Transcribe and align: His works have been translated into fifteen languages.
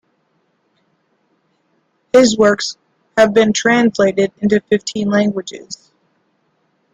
His 2.11 2.35
works 2.35 2.75
have 3.15 3.35
been 3.35 3.53
translated 3.53 4.31
into 4.41 4.59
fifteen 4.59 5.11
languages. 5.11 5.91